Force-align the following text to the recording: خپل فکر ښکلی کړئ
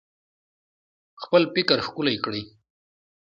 خپل 1.21 1.43
فکر 1.53 1.77
ښکلی 1.87 2.17
کړئ 2.25 2.41